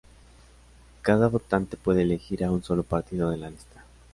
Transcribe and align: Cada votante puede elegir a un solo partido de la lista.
Cada 1.03 1.27
votante 1.27 1.77
puede 1.77 2.01
elegir 2.01 2.43
a 2.43 2.49
un 2.49 2.63
solo 2.63 2.81
partido 2.81 3.29
de 3.29 3.37
la 3.37 3.51
lista. 3.51 3.85